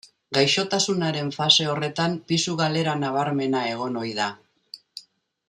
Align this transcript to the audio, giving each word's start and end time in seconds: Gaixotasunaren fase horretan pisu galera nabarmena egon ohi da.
Gaixotasunaren 0.35 1.29
fase 1.35 1.67
horretan 1.73 2.15
pisu 2.31 2.57
galera 2.63 2.97
nabarmena 3.05 3.63
egon 3.75 4.01
ohi 4.03 4.17
da. 4.23 4.33